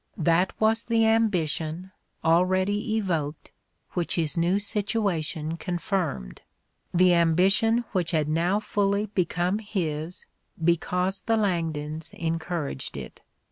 That 0.17 0.59
was 0.59 0.85
the 0.85 1.05
ambition, 1.05 1.91
already 2.25 2.97
evoked, 2.97 3.51
which 3.91 4.15
his 4.15 4.35
new 4.35 4.57
situation 4.57 5.57
confirmed, 5.57 6.41
the 6.91 7.13
ambition 7.13 7.85
which 7.91 8.09
had 8.09 8.27
now 8.27 8.59
fully 8.59 9.05
become 9.05 9.59
his 9.59 10.25
because 10.63 11.21
the 11.21 11.37
Langdons 11.37 12.15
encouraged 12.15 12.97
it. 12.97 13.21